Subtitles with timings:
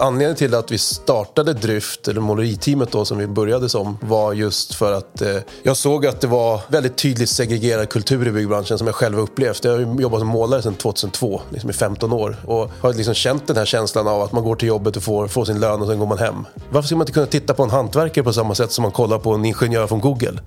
[0.00, 4.74] Anledningen till att vi startade Dryft, eller måleriteamet då som vi började som, var just
[4.74, 8.86] för att eh, jag såg att det var väldigt tydligt segregerad kultur i byggbranschen som
[8.86, 9.64] jag själv upplevt.
[9.64, 13.46] Jag har jobbat som målare sedan 2002, liksom i 15 år och har liksom känt
[13.46, 15.88] den här känslan av att man går till jobbet och får, får sin lön och
[15.88, 16.46] sen går man hem.
[16.70, 19.18] Varför ska man inte kunna titta på en hantverkare på samma sätt som man kollar
[19.18, 20.40] på en ingenjör från Google?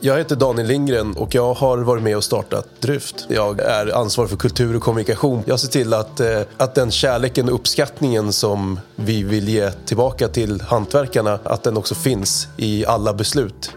[0.00, 3.26] Jag heter Daniel Lindgren och jag har varit med och startat Dryft.
[3.28, 5.42] Jag är ansvarig för kultur och kommunikation.
[5.46, 10.28] Jag ser till att, eh, att den kärleken och uppskattningen som vi vill ge tillbaka
[10.28, 13.70] till hantverkarna, att den också finns i alla beslut.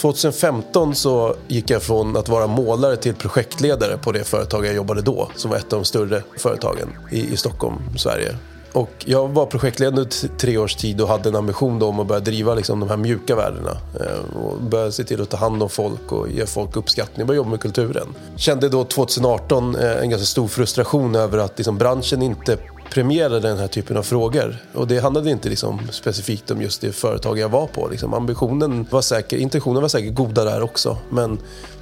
[0.00, 5.02] 2015 så gick jag från att vara målare till projektledare på det företag jag jobbade
[5.02, 8.36] då, som var ett av de större företagen i, i Stockholm, Sverige.
[8.74, 12.20] Och jag var projektledare under tre års tid och hade en ambition om att börja
[12.20, 13.70] driva liksom de här mjuka värdena.
[14.00, 17.26] Eh, och börja se till att ta hand om folk och ge folk uppskattning.
[17.26, 18.06] Börja jobba med kulturen.
[18.36, 22.58] Kände då 2018 eh, en ganska stor frustration över att liksom branschen inte
[22.90, 24.56] premierade den här typen av frågor.
[24.74, 27.88] Och det handlade inte liksom specifikt om just det företag jag var på.
[27.88, 30.96] Liksom ambitionen var säker, intentionen var säkert goda där också.
[31.10, 31.38] Men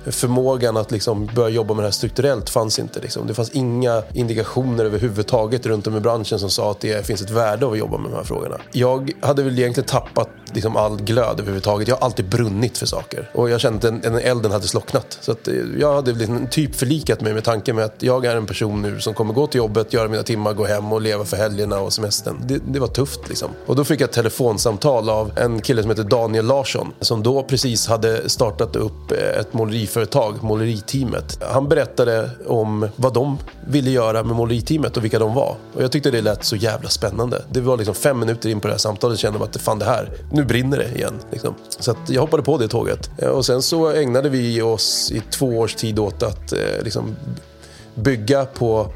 [0.06, 3.00] förmågan att liksom börja jobba med det här strukturellt fanns inte.
[3.00, 3.26] Liksom.
[3.26, 7.30] Det fanns inga indikationer överhuvudtaget runt om i branschen som sa att det finns ett
[7.30, 8.56] värde av att jobba med de här frågorna.
[8.72, 11.88] Jag hade väl egentligen tappat liksom all glöd överhuvudtaget.
[11.88, 13.30] Jag har alltid brunnit för saker.
[13.34, 15.18] Och jag kände att den, den elden hade slocknat.
[15.20, 18.36] Så att eh, jag hade liksom typ förlikat mig med tanken med att jag är
[18.36, 21.24] en person nu som kommer gå till jobbet, göra mina timmar, gå hem och leva
[21.24, 22.36] för helgerna och semestern.
[22.46, 23.48] Det, det var tufft liksom.
[23.66, 27.42] Och då fick jag ett telefonsamtal av en kille som heter Daniel Larsson som då
[27.42, 31.38] precis hade startat upp eh, ett måleriföretag, måleriteamet.
[31.52, 35.56] Han berättade om vad de ville göra med måleriteamet och vilka de var.
[35.74, 37.42] Och jag tyckte det lät så jävla spännande.
[37.50, 39.84] Det var liksom fem minuter in på det här samtalet kände jag att fan det
[39.84, 41.14] här, nu nu brinner det igen.
[41.30, 41.54] Liksom.
[41.78, 43.10] Så att jag hoppade på det tåget.
[43.18, 47.16] Eh, och sen så ägnade vi oss i två års tid åt att eh, liksom
[47.94, 48.92] bygga på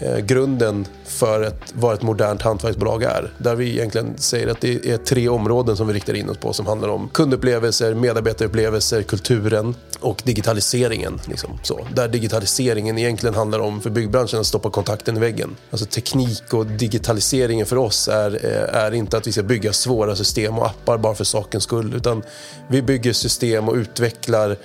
[0.00, 3.32] eh, grunden för ett, vad ett modernt hantverksbolag är.
[3.38, 6.52] Där vi egentligen säger att det är tre områden som vi riktar in oss på
[6.52, 11.20] som handlar om kundupplevelser, medarbetarupplevelser, kulturen och digitaliseringen.
[11.28, 11.86] Liksom, så.
[11.94, 15.56] Där digitaliseringen egentligen handlar om för byggbranschen att stoppa kontakten i väggen.
[15.70, 20.16] Alltså teknik och digitaliseringen för oss är, eh, är inte att vi ska bygga svåra
[20.16, 22.22] system och appar bara för sakens skull utan
[22.68, 24.56] vi bygger system och utvecklar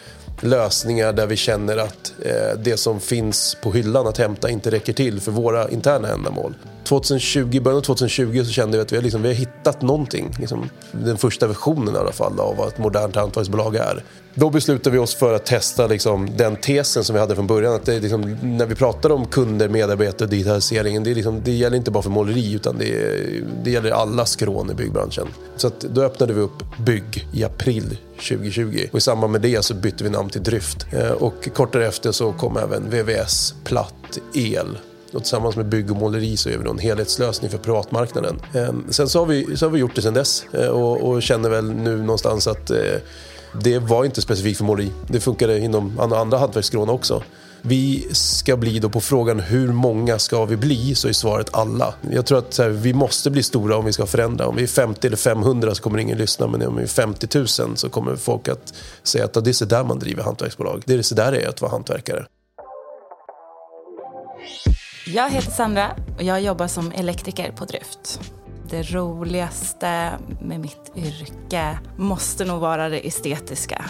[0.41, 4.93] lösningar där vi känner att eh, det som finns på hyllan att hämta inte räcker
[4.93, 6.53] till för våra interna ändamål.
[6.83, 10.35] 2020, början av 2020 så kände vi att vi har, liksom, vi har hittat någonting.
[10.39, 14.03] Liksom, den första versionen i alla fall av vad ett modernt hantverksbolag är.
[14.37, 17.73] Då beslutade vi oss för att testa liksom, den tesen som vi hade från början.
[17.73, 21.77] Att det, liksom, när vi pratar om kunder, medarbetare och digitaliseringen, det, liksom, det gäller
[21.77, 23.15] inte bara för måleri utan det,
[23.63, 25.27] det gäller alla skrån i byggbranschen.
[25.55, 29.65] Så att, då öppnade vi upp Bygg i april 2020 och i samband med det
[29.65, 30.85] så bytte vi namn till Dryft.
[30.91, 34.77] Eh, och kort därefter så kom även VVS, Platt, El
[35.13, 38.41] och tillsammans med bygg och måleri så gör vi en helhetslösning för privatmarknaden.
[38.53, 41.21] Eh, sen så har vi, så har vi gjort det sen dess eh, och, och
[41.21, 42.77] känner väl nu någonstans att eh,
[43.61, 44.91] det var inte specifikt för måleri.
[45.07, 47.23] Det funkade inom andra hantverksgrån också.
[47.61, 51.93] Vi ska bli då på frågan hur många ska vi bli så är svaret alla.
[52.11, 54.47] Jag tror att här, vi måste bli stora om vi ska förändra.
[54.47, 57.37] Om vi är 50 eller 500 så kommer ingen lyssna men om vi är 50
[57.37, 58.73] 000 så kommer folk att
[59.03, 60.83] säga att det är så där man driver hantverksbolag.
[60.85, 62.25] Det är så där det är att vara hantverkare.
[65.07, 68.19] Jag heter Sandra och jag jobbar som elektriker på Dryft.
[68.75, 73.85] Det roligaste med mitt yrke måste nog vara det estetiska.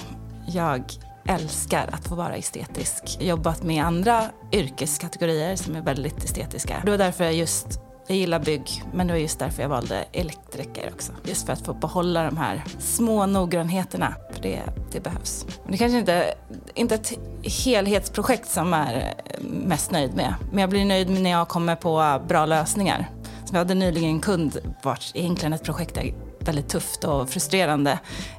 [0.47, 0.83] Jag
[1.27, 3.17] älskar att få vara estetisk.
[3.19, 6.81] Jobbat med andra yrkeskategorier som är väldigt estetiska.
[6.85, 10.05] Det var därför jag just jag gillar bygg, men det var just därför jag valde
[10.11, 11.11] elektriker också.
[11.23, 15.45] Just för att få behålla de här små noggrannheterna, för det, det behövs.
[15.63, 16.33] Men det kanske inte
[16.73, 17.13] inte ett
[17.43, 22.21] helhetsprojekt som jag är mest nöjd med, men jag blir nöjd när jag kommer på
[22.27, 23.09] bra lösningar.
[23.55, 27.91] Vi hade nyligen en kund vart egentligen ett projekt är väldigt tufft och frustrerande.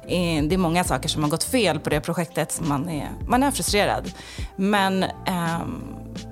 [0.03, 3.09] Eh, det är många saker som har gått fel på det projektet, så man är,
[3.27, 4.11] man är frustrerad.
[4.55, 5.59] Men eh,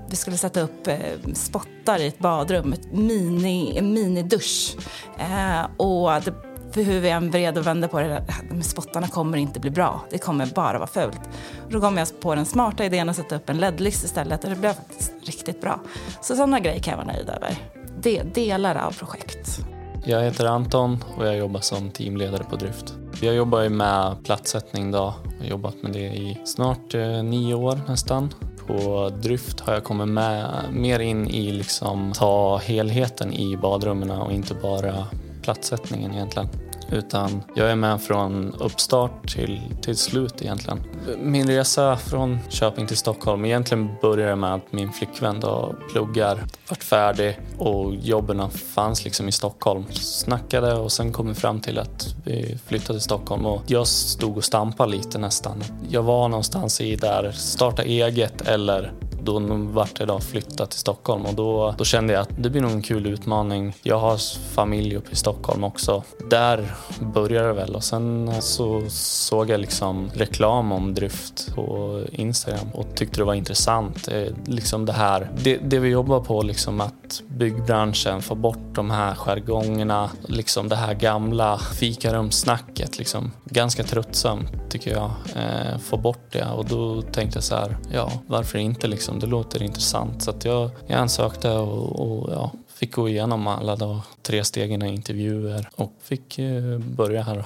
[0.10, 0.98] vi skulle sätta upp eh,
[1.34, 4.76] spottar i ett badrum, ett mini, en minidusch.
[5.18, 6.34] Eh, och det,
[6.72, 10.06] för hur vi än vred och vände på det, de spottarna kommer inte bli bra.
[10.10, 11.22] Det kommer bara vara fult.
[11.70, 14.56] Då kom jag på den smarta idén att sätta upp en LED-list istället och det
[14.56, 15.80] blev faktiskt riktigt bra.
[16.22, 17.75] Så sådana grejer kan jag vara nöjd över.
[18.06, 19.60] Det delar av projekt.
[20.04, 22.94] Jag heter Anton och jag jobbar som teamledare på Drift.
[23.22, 27.54] Jag jobbar ju med platssättning idag och har jobbat med det i snart eh, nio
[27.54, 28.34] år nästan
[28.68, 34.32] på Dryft har jag kommit med mer in i liksom ta helheten i badrummen och
[34.32, 35.08] inte bara
[35.42, 36.50] platssättningen egentligen.
[36.92, 40.84] Utan jag är med från uppstart till, till slut egentligen.
[41.20, 46.84] Min resa från Köping till Stockholm egentligen började med att min flickvän då pluggar, vart
[46.84, 49.86] färdig och jobben fanns liksom i Stockholm.
[49.92, 54.38] Snackade och sen kom vi fram till att vi flyttade till Stockholm och jag stod
[54.38, 55.64] och stampade lite nästan.
[55.90, 58.94] Jag var någonstans i där, starta eget eller
[59.26, 59.40] då
[59.74, 62.72] vart det då flytta till Stockholm och då, då kände jag att det blir nog
[62.72, 63.76] en kul utmaning.
[63.84, 64.18] Jag har
[64.54, 66.04] familj uppe i Stockholm också.
[66.30, 72.68] Där började det väl och sen så såg jag liksom reklam om Dryft på Instagram
[72.74, 74.08] och tyckte det var intressant.
[74.08, 78.92] Eh, liksom det här, det, det vi jobbar på liksom att byggbranschen får bort de
[78.92, 83.32] här jargongerna, liksom det här gamla fikarumssnacket liksom.
[83.46, 85.12] Ganska tröttsamt tycker jag.
[85.36, 89.20] Eh, få bort det och då tänkte jag så här, ja varför inte liksom?
[89.20, 90.24] Det låter intressant.
[90.24, 94.82] Så att jag, jag ansökte och, och ja, fick gå igenom alla då, tre stegen
[94.84, 97.36] i intervjuer och fick eh, börja här.
[97.36, 97.44] Då.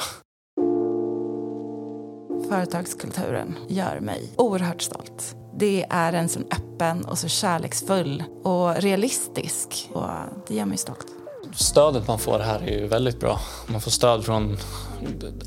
[2.49, 5.35] Företagskulturen gör mig oerhört stolt.
[5.55, 10.09] Det är en så öppen och så kärleksfull och realistisk och
[10.47, 11.18] det gör mig stolt.
[11.51, 13.39] Stödet man får här är ju väldigt bra.
[13.67, 14.57] Man får stöd från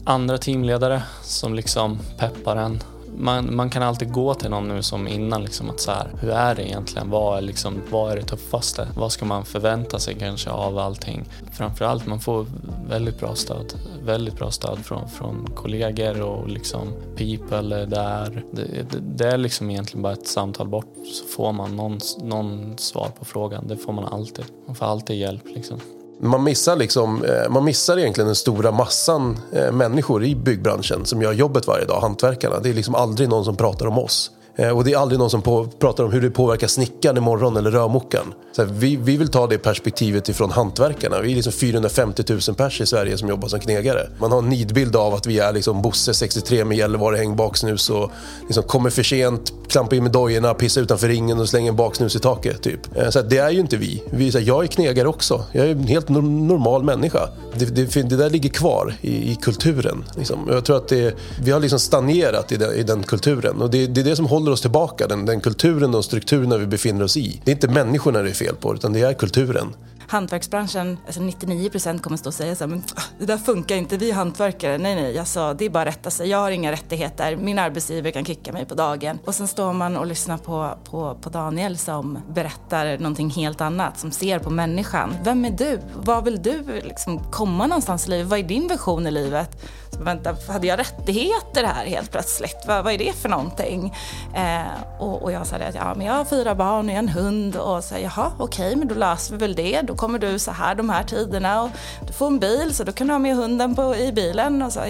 [0.05, 2.83] andra teamledare som liksom peppar en
[3.17, 6.31] man, man kan alltid gå till någon nu som innan, liksom, att så här, hur
[6.31, 7.11] är det egentligen?
[7.11, 8.89] Vad är, liksom, vad är det tuffaste?
[8.97, 11.25] Vad ska man förvänta sig kanske av allting?
[11.53, 12.47] Framförallt, man får
[12.89, 13.75] väldigt bra stöd.
[14.05, 18.45] Väldigt bra stöd från, från kollegor och liksom people där.
[18.53, 22.79] Det, det, det, är liksom egentligen bara ett samtal bort så får man någon, någon
[22.79, 23.69] svar på frågan.
[23.69, 24.45] Det får man alltid.
[24.67, 25.81] Man får alltid hjälp liksom
[26.23, 31.23] man missar, liksom, eh, man missar egentligen den stora massan eh, människor i byggbranschen som
[31.23, 32.61] gör jobbet varje dag, hantverkarna.
[32.61, 34.31] Det är liksom aldrig någon som pratar om oss.
[34.57, 37.57] Eh, och det är aldrig någon som på, pratar om hur det påverkar snickaren imorgon
[37.57, 38.35] eller rörmokaren.
[38.57, 41.21] Så här, vi, vi vill ta det perspektivet ifrån hantverkarna.
[41.21, 44.09] Vi är liksom 450 000 pers i Sverige som jobbar som knegare.
[44.19, 47.91] Man har en nidbild av att vi är liksom Bosse 63 med Gällivare häng baksnus
[47.91, 48.11] och
[48.47, 52.17] liksom kommer för sent, klampar in med dojorna, pissar utanför ringen och slänger en baksnus
[52.17, 52.63] i taket.
[52.63, 52.97] Typ.
[52.97, 54.03] Eh, så här, det är ju inte vi.
[54.11, 55.45] vi är så här, jag är knegare också.
[55.53, 57.29] Jag är en helt normal människa.
[57.55, 60.05] Det, det, det där ligger kvar i, i kulturen.
[60.17, 60.49] Liksom.
[60.51, 63.87] Jag tror att det, vi har liksom stagnerat i den, i den kulturen och det,
[63.87, 65.07] det är det som håller håller oss tillbaka.
[65.07, 67.41] Den, den kulturen och strukturerna vi befinner oss i.
[67.45, 69.75] Det är inte människorna det är fel på, utan det är kulturen
[70.13, 73.77] hantverksbranschen, alltså 99 procent kommer stå och säga så här, men ah, det där funkar
[73.77, 74.79] inte, vi är hantverkare.
[74.79, 76.29] Nej, nej, jag sa, det är bara att rätta sig.
[76.29, 77.37] Jag har inga rättigheter.
[77.37, 79.19] Min arbetsgivare kan kicka mig på dagen.
[79.25, 83.99] Och sen står man och lyssnar på, på, på Daniel som berättar någonting helt annat,
[83.99, 85.15] som ser på människan.
[85.25, 85.81] Vem är du?
[85.95, 88.27] Vad vill du liksom komma någonstans i livet?
[88.27, 89.51] Vad är din vision i livet?
[89.91, 92.65] Så, vänta, hade jag rättigheter här helt plötsligt?
[92.67, 93.95] Vad, vad är det för någonting?
[94.35, 97.57] Eh, och, och jag sa att ja, men jag har fyra barn och en hund
[97.57, 99.83] och så jaha, okej, okay, men då löser vi väl det.
[99.83, 101.71] Då kommer du så här de här tiderna och
[102.07, 104.63] du får en bil så då kan du ha med hunden på, i bilen.
[104.63, 104.81] Och så,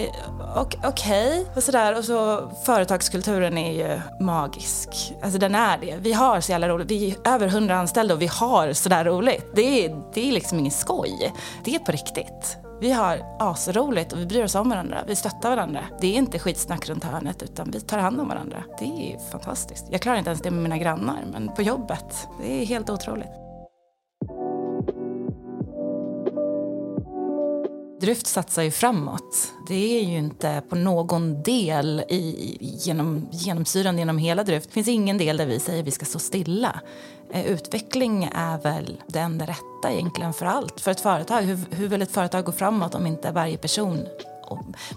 [0.55, 1.45] okej, okay.
[1.55, 1.97] och sådär.
[1.97, 5.13] Och så företagskulturen är ju magisk.
[5.23, 5.97] Alltså den är det.
[6.01, 6.91] Vi har så jävla roligt.
[6.91, 9.45] Vi är över hundra anställda och vi har sådär roligt.
[9.55, 11.33] Det är, det är liksom ingen skoj.
[11.63, 12.57] Det är på riktigt.
[12.81, 14.97] Vi har asroligt och vi bryr oss om varandra.
[15.07, 15.81] Vi stöttar varandra.
[16.01, 18.63] Det är inte skitsnack runt hörnet utan vi tar hand om varandra.
[18.79, 19.85] Det är fantastiskt.
[19.91, 23.42] Jag klarar inte ens det med mina grannar men på jobbet, det är helt otroligt.
[28.03, 29.53] Dryft satsar ju framåt.
[29.67, 34.67] Det är ju inte på någon del i, genom, genomsyrande genom hela Dryft.
[34.67, 36.79] Det finns ingen del där vi säger att vi ska stå stilla.
[37.31, 40.81] Eh, utveckling är väl det enda rätta egentligen för allt.
[40.81, 44.07] För ett företag, hur, hur vill ett företag gå framåt om inte varje person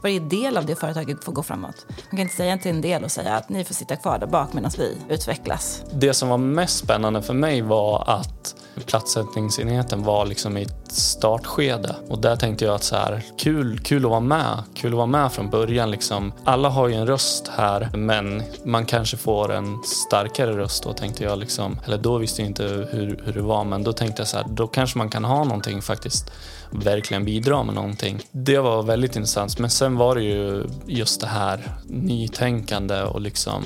[0.02, 1.86] varje del av det företaget får gå framåt.
[1.88, 4.26] Man kan inte säga till en del och säga att ni får sitta kvar där
[4.26, 5.82] bak medan vi utvecklas.
[5.92, 11.96] Det som var mest spännande för mig var att platssättningsenheten var liksom i ett startskede.
[12.08, 14.62] Och där tänkte jag att så här, kul, kul att vara med.
[14.74, 15.90] Kul att vara med från början.
[15.90, 16.32] Liksom.
[16.44, 21.24] Alla har ju en röst här, men man kanske får en starkare röst då tänkte
[21.24, 21.38] jag.
[21.38, 21.80] Liksom.
[21.86, 24.46] Eller då visste jag inte hur, hur det var, men då tänkte jag så här,
[24.48, 26.30] då kanske man kan ha någonting faktiskt
[26.70, 28.20] verkligen bidra med någonting.
[28.32, 29.58] Det var väldigt intressant.
[29.58, 33.62] Men sen var det ju just det här nytänkande och liksom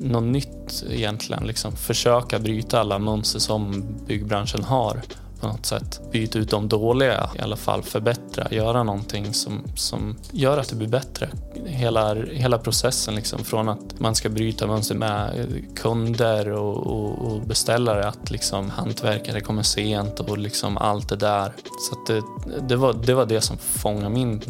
[0.00, 1.46] något nytt egentligen.
[1.46, 5.02] Liksom försöka bryta alla mönster som byggbranschen har
[5.44, 6.00] på något sätt.
[6.12, 10.76] Byta ut de dåliga, i alla fall förbättra, göra någonting som, som gör att det
[10.76, 11.28] blir bättre.
[11.66, 17.40] Hela, hela processen liksom, från att man ska bryta mönster med kunder och, och, och
[17.40, 21.52] beställare, att liksom hantverkare kommer sent och liksom allt det där.
[21.90, 22.22] Så det,
[22.68, 24.42] det, var, det var det som fångade min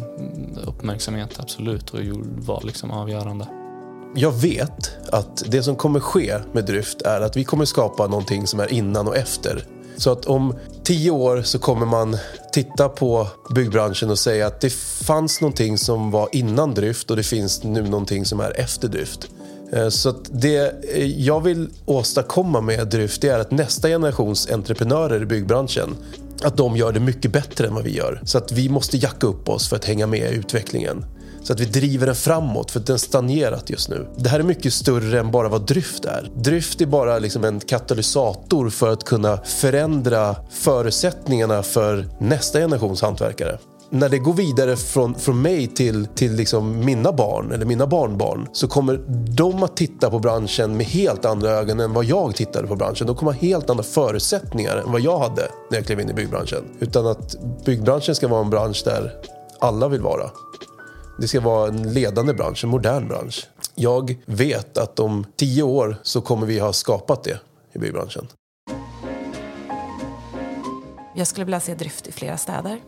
[0.65, 1.99] uppmärksamhet absolut och
[2.35, 3.47] var liksom avgörande.
[4.15, 8.47] Jag vet att det som kommer ske med Dryft är att vi kommer skapa någonting
[8.47, 12.17] som är innan och efter så att om tio år så kommer man
[12.53, 17.23] titta på byggbranschen och säga att det fanns någonting som var innan drift och det
[17.23, 19.29] finns nu någonting som är efter drift.
[19.71, 25.21] Eh, så att det eh, jag vill åstadkomma med Dryft är att nästa generations entreprenörer
[25.21, 25.97] i byggbranschen
[26.43, 28.21] att de gör det mycket bättre än vad vi gör.
[28.23, 31.05] Så att vi måste jacka upp oss för att hänga med i utvecklingen.
[31.45, 34.07] Så att vi driver den framåt, för den stagnerat just nu.
[34.17, 36.31] Det här är mycket större än bara vad Dryft är.
[36.35, 43.57] Dryft är bara liksom en katalysator för att kunna förändra förutsättningarna för nästa generations hantverkare
[43.89, 48.47] när det går vidare från, från mig till, till liksom mina barn eller mina barnbarn
[48.51, 49.01] så kommer
[49.35, 53.07] de att titta på branschen med helt andra ögon än vad jag tittade på branschen.
[53.07, 56.13] De kommer ha helt andra förutsättningar än vad jag hade när jag klev in i
[56.13, 56.63] byggbranschen.
[56.79, 57.35] Utan att
[57.65, 59.11] byggbranschen ska vara en bransch där
[59.59, 60.29] alla vill vara.
[61.17, 63.47] Det ska vara en ledande bransch, en modern bransch.
[63.75, 67.39] Jag vet att om tio år så kommer vi ha skapat det
[67.73, 68.27] i byggbranschen.
[71.15, 72.79] Jag skulle vilja se drift i flera städer.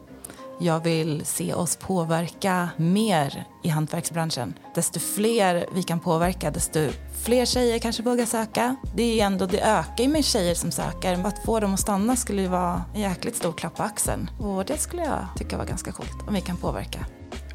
[0.59, 4.53] Jag vill se oss påverka mer i hantverksbranschen.
[4.75, 6.79] Desto fler vi kan påverka, desto
[7.23, 8.75] fler tjejer kanske vågar söka.
[8.95, 11.25] Det är ändå, det ökar ju med tjejer som söker.
[11.27, 14.29] Att få dem att stanna skulle ju vara en jäkligt stor klapp på axeln.
[14.39, 17.05] Och det skulle jag tycka var ganska coolt, om vi kan påverka.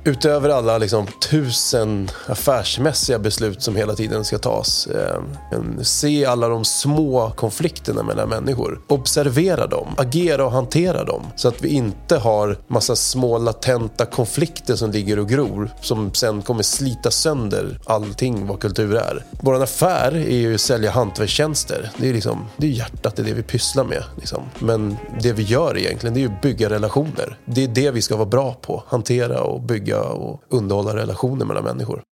[0.04, 4.86] Utöver alla liksom, tusen affärsmässiga beslut som hela tiden ska tas.
[4.86, 5.20] Eh,
[5.82, 8.80] se alla de små konflikterna mellan människor.
[8.88, 11.26] Observera dem, agera och hantera dem.
[11.36, 15.70] Så att vi inte har massa små latenta konflikter som ligger och gror.
[15.80, 19.24] Som sen kommer slita sönder allting vad kultur är.
[19.40, 21.90] Vår affär är ju att sälja hantverkstjänster.
[21.96, 24.04] Det är, liksom, det är hjärtat, det är det vi pysslar med.
[24.16, 24.42] Liksom.
[24.58, 27.38] Men det vi gör egentligen det är att bygga relationer.
[27.44, 28.84] Det är det vi ska vara bra på.
[28.86, 32.02] Hantera och bygga bygga och underhålla relationer mellan människor.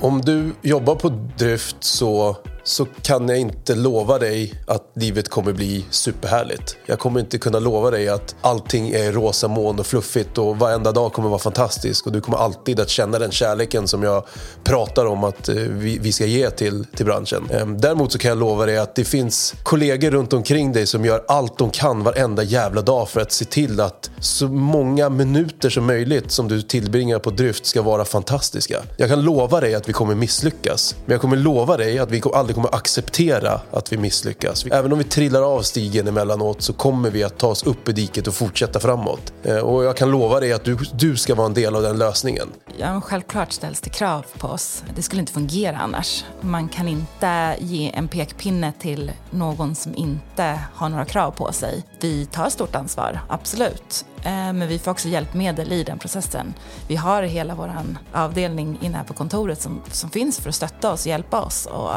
[0.00, 1.08] Om du jobbar på
[1.38, 2.36] drift så
[2.70, 6.76] så kan jag inte lova dig att livet kommer bli superhärligt.
[6.86, 10.92] Jag kommer inte kunna lova dig att allting är rosa moln och fluffigt och varenda
[10.92, 14.24] dag kommer vara fantastisk och du kommer alltid att känna den kärleken som jag
[14.64, 17.48] pratar om att eh, vi, vi ska ge till, till branschen.
[17.50, 21.04] Ehm, däremot så kan jag lova dig att det finns kollegor runt omkring dig som
[21.04, 25.70] gör allt de kan varenda jävla dag för att se till att så många minuter
[25.70, 28.82] som möjligt som du tillbringar på drift ska vara fantastiska.
[28.96, 32.22] Jag kan lova dig att vi kommer misslyckas, men jag kommer lova dig att vi
[32.34, 34.66] aldrig kommer kommer acceptera att vi misslyckas.
[34.66, 37.92] Även om vi trillar av stigen emellanåt så kommer vi att ta oss upp i
[37.92, 39.32] diket och fortsätta framåt.
[39.42, 41.98] Eh, och jag kan lova dig att du, du ska vara en del av den
[41.98, 42.48] lösningen.
[42.78, 44.82] Ja, självklart ställs det krav på oss.
[44.96, 46.24] Det skulle inte fungera annars.
[46.40, 51.84] Man kan inte ge en pekpinne till någon som inte har några krav på sig.
[52.00, 54.04] Vi tar stort ansvar, absolut.
[54.22, 56.54] Eh, men vi får också hjälpmedel i den processen.
[56.88, 57.72] Vi har hela vår
[58.12, 61.66] avdelning inne här på kontoret som, som finns för att stötta oss och hjälpa oss.
[61.66, 61.90] Och,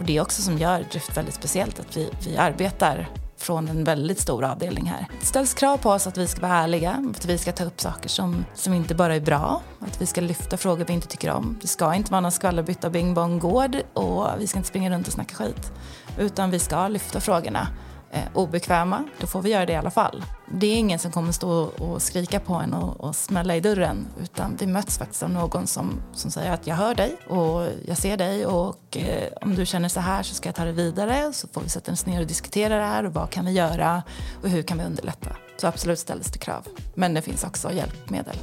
[0.00, 3.84] och det är också som gör Drift väldigt speciellt, att vi, vi arbetar från en
[3.84, 5.06] väldigt stor avdelning här.
[5.20, 7.80] Det ställs krav på oss att vi ska vara ärliga, att vi ska ta upp
[7.80, 11.30] saker som, som inte bara är bra, att vi ska lyfta frågor vi inte tycker
[11.30, 11.58] om.
[11.60, 15.06] Det ska inte vara någon skvallerbytta bing bong gård och vi ska inte springa runt
[15.06, 15.72] och snacka skit.
[16.18, 17.68] Utan vi ska lyfta frågorna
[18.10, 20.24] eh, obekväma, då får vi göra det i alla fall.
[20.52, 24.06] Det är ingen som kommer stå och skrika på en och, och smälla i dörren
[24.22, 27.96] utan vi möts faktiskt av någon som, som säger att jag hör dig och jag
[27.96, 31.32] ser dig och eh, om du känner så här så ska jag ta det vidare
[31.32, 34.02] så får vi sätta oss ner och diskutera det här och vad kan vi göra
[34.42, 35.36] och hur kan vi underlätta.
[35.56, 36.66] Så absolut ställs det krav.
[36.94, 38.36] Men det finns också hjälpmedel.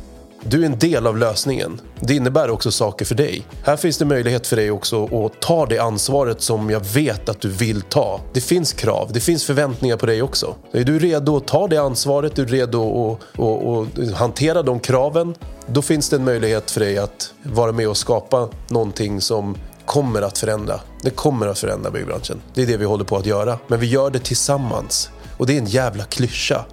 [0.43, 1.81] Du är en del av lösningen.
[1.99, 3.45] Det innebär också saker för dig.
[3.63, 7.41] Här finns det möjlighet för dig också att ta det ansvaret som jag vet att
[7.41, 8.21] du vill ta.
[8.33, 10.55] Det finns krav, det finns förväntningar på dig också.
[10.71, 14.79] Är du redo att ta det ansvaret, du är redo att, att, att hantera de
[14.79, 15.35] kraven,
[15.67, 20.21] då finns det en möjlighet för dig att vara med och skapa någonting som kommer
[20.21, 20.79] att förändra.
[21.03, 22.41] Det kommer att förändra byggbranschen.
[22.53, 23.59] Det är det vi håller på att göra.
[23.67, 25.09] Men vi gör det tillsammans.
[25.37, 26.65] Och det är en jävla klyscha.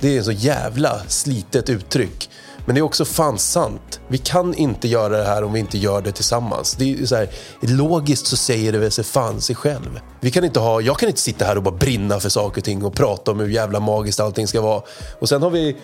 [0.00, 2.30] Det är en så jävla slitet uttryck.
[2.66, 4.00] Men det är också fan sant.
[4.08, 6.74] Vi kan inte göra det här om vi inte gör det tillsammans.
[6.74, 7.28] Det är så här,
[7.60, 10.00] logiskt så säger det väl sig fan sig själv.
[10.20, 12.64] Vi kan inte ha, jag kan inte sitta här och bara brinna för saker och
[12.64, 14.82] ting och prata om hur jävla magiskt allting ska vara.
[15.20, 15.76] Och sen har vi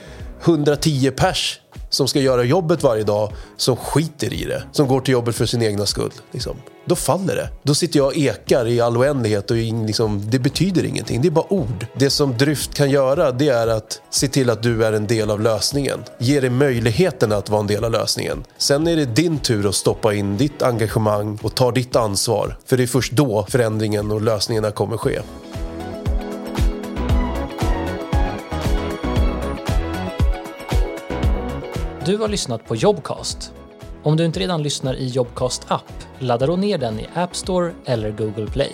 [0.45, 4.63] 110 pers som ska göra jobbet varje dag som skiter i det.
[4.73, 6.13] Som går till jobbet för sin egna skull.
[6.31, 6.57] Liksom.
[6.85, 7.49] Då faller det.
[7.63, 11.23] Då sitter jag och ekar i all oändlighet och liksom, det betyder ingenting.
[11.23, 11.87] Det är bara ord.
[11.97, 15.31] Det som Dryft kan göra det är att se till att du är en del
[15.31, 16.05] av lösningen.
[16.19, 18.45] Ge dig möjligheten att vara en del av lösningen.
[18.59, 22.57] Sen är det din tur att stoppa in ditt engagemang och ta ditt ansvar.
[22.67, 25.21] För det är först då förändringen och lösningarna kommer ske.
[32.07, 33.53] Du har lyssnat på Jobcast.
[34.03, 37.73] Om du inte redan lyssnar i Jobcast app, ladda då ner den i App Store
[37.85, 38.73] eller Google Play.